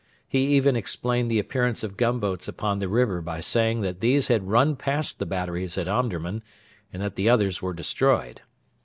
He 0.27 0.39
even 0.55 0.75
explained 0.75 1.29
the 1.29 1.37
appearance 1.37 1.83
of 1.83 1.95
gunboats 1.95 2.47
upon 2.47 2.79
the 2.79 2.87
river 2.89 3.21
by 3.21 3.39
saying 3.39 3.81
that 3.81 3.99
these 3.99 4.29
had 4.29 4.47
run 4.49 4.75
past 4.75 5.19
the 5.19 5.27
batteries 5.27 5.77
at 5.77 5.87
Omdurman 5.87 6.41
and 6.91 7.03
that 7.03 7.13
the 7.15 7.29
others 7.29 7.61
were 7.61 7.75
destroyed. 7.75 8.41